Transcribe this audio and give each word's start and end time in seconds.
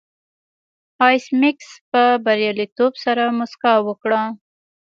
ایس 1.05 1.25
میکس 1.39 1.69
په 1.91 2.01
بریالیتوب 2.25 2.93
سره 3.03 3.23
موسکا 3.37 3.73
وکړه 3.87 4.21